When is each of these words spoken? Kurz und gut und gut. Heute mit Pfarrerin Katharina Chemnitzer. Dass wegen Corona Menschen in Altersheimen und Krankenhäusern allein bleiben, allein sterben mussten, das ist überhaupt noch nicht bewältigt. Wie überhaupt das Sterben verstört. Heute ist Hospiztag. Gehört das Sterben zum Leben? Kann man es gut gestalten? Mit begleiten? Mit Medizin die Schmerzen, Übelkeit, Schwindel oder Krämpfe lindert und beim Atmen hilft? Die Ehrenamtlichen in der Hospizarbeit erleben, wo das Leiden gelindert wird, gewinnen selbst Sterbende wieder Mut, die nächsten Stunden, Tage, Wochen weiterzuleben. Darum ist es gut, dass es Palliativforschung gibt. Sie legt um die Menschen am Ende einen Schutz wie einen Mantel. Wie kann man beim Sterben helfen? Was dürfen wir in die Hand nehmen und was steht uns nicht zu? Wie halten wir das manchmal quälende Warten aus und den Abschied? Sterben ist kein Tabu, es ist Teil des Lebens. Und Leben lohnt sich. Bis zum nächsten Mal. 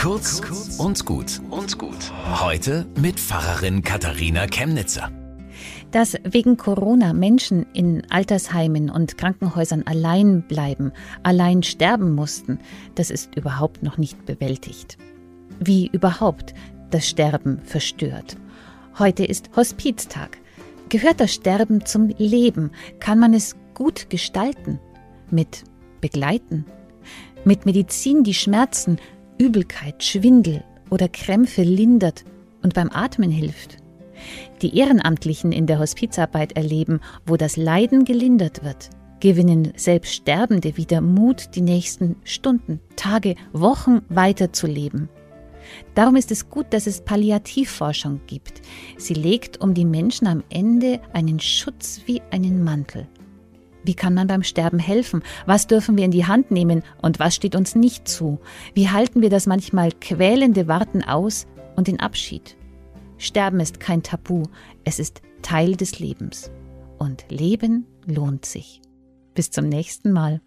Kurz 0.00 0.40
und 0.78 1.04
gut 1.04 1.42
und 1.50 1.76
gut. 1.76 2.10
Heute 2.40 2.86
mit 2.98 3.20
Pfarrerin 3.20 3.82
Katharina 3.82 4.46
Chemnitzer. 4.46 5.10
Dass 5.90 6.16
wegen 6.24 6.56
Corona 6.56 7.12
Menschen 7.12 7.66
in 7.74 8.10
Altersheimen 8.10 8.88
und 8.88 9.18
Krankenhäusern 9.18 9.82
allein 9.86 10.40
bleiben, 10.48 10.92
allein 11.22 11.62
sterben 11.62 12.14
mussten, 12.14 12.60
das 12.94 13.10
ist 13.10 13.36
überhaupt 13.36 13.82
noch 13.82 13.98
nicht 13.98 14.24
bewältigt. 14.24 14.96
Wie 15.58 15.88
überhaupt 15.92 16.54
das 16.90 17.06
Sterben 17.06 17.60
verstört. 17.62 18.38
Heute 18.98 19.26
ist 19.26 19.50
Hospiztag. 19.54 20.38
Gehört 20.88 21.20
das 21.20 21.34
Sterben 21.34 21.84
zum 21.84 22.08
Leben? 22.16 22.70
Kann 23.00 23.18
man 23.18 23.34
es 23.34 23.54
gut 23.74 24.08
gestalten? 24.08 24.80
Mit 25.30 25.64
begleiten? 26.00 26.64
Mit 27.44 27.66
Medizin 27.66 28.24
die 28.24 28.34
Schmerzen, 28.34 28.98
Übelkeit, 29.40 30.04
Schwindel 30.04 30.62
oder 30.90 31.08
Krämpfe 31.08 31.62
lindert 31.62 32.26
und 32.62 32.74
beim 32.74 32.90
Atmen 32.92 33.30
hilft? 33.30 33.78
Die 34.60 34.76
Ehrenamtlichen 34.76 35.50
in 35.50 35.66
der 35.66 35.78
Hospizarbeit 35.78 36.58
erleben, 36.58 37.00
wo 37.24 37.38
das 37.38 37.56
Leiden 37.56 38.04
gelindert 38.04 38.62
wird, 38.62 38.90
gewinnen 39.18 39.72
selbst 39.76 40.12
Sterbende 40.12 40.76
wieder 40.76 41.00
Mut, 41.00 41.54
die 41.54 41.62
nächsten 41.62 42.16
Stunden, 42.22 42.80
Tage, 42.96 43.34
Wochen 43.54 44.02
weiterzuleben. 44.10 45.08
Darum 45.94 46.16
ist 46.16 46.30
es 46.30 46.50
gut, 46.50 46.66
dass 46.68 46.86
es 46.86 47.00
Palliativforschung 47.00 48.20
gibt. 48.26 48.60
Sie 48.98 49.14
legt 49.14 49.58
um 49.62 49.72
die 49.72 49.86
Menschen 49.86 50.26
am 50.26 50.44
Ende 50.50 51.00
einen 51.14 51.40
Schutz 51.40 52.02
wie 52.04 52.20
einen 52.30 52.62
Mantel. 52.62 53.08
Wie 53.84 53.94
kann 53.94 54.14
man 54.14 54.26
beim 54.26 54.42
Sterben 54.42 54.78
helfen? 54.78 55.22
Was 55.46 55.66
dürfen 55.66 55.96
wir 55.96 56.04
in 56.04 56.10
die 56.10 56.26
Hand 56.26 56.50
nehmen 56.50 56.82
und 57.00 57.18
was 57.18 57.34
steht 57.34 57.54
uns 57.54 57.74
nicht 57.74 58.08
zu? 58.08 58.38
Wie 58.74 58.90
halten 58.90 59.22
wir 59.22 59.30
das 59.30 59.46
manchmal 59.46 59.90
quälende 59.92 60.68
Warten 60.68 61.02
aus 61.02 61.46
und 61.76 61.88
den 61.88 62.00
Abschied? 62.00 62.56
Sterben 63.18 63.60
ist 63.60 63.80
kein 63.80 64.02
Tabu, 64.02 64.44
es 64.84 64.98
ist 64.98 65.22
Teil 65.42 65.76
des 65.76 65.98
Lebens. 65.98 66.50
Und 66.98 67.24
Leben 67.30 67.86
lohnt 68.06 68.44
sich. 68.44 68.80
Bis 69.34 69.50
zum 69.50 69.68
nächsten 69.68 70.12
Mal. 70.12 70.40